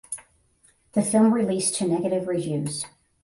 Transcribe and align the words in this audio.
The 0.93 1.03
film 1.03 1.31
released 1.31 1.75
to 1.75 1.87
negative 1.87 2.27
reviews. 2.27 2.87